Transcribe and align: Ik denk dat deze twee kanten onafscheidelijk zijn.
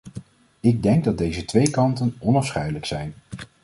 Ik 0.59 0.83
denk 0.83 1.03
dat 1.03 1.17
deze 1.17 1.45
twee 1.45 1.69
kanten 1.69 2.15
onafscheidelijk 2.19 2.85
zijn. 2.85 3.13